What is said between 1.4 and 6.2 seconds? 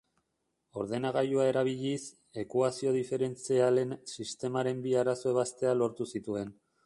erabiliz, ekuazio diferentzialen sistemaren bi arazo ebaztea lortu